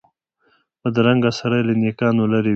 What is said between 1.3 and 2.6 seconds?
سړی له نېکانو لرې وي